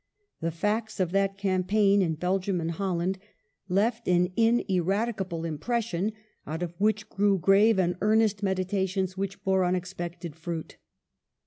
[0.39, 3.19] The facts of that campaign in Belgium and Holland
[3.69, 6.13] left an ineradicable impression,
[6.47, 10.77] out of which grew grave and earnest meditations which bore unexpected fruit.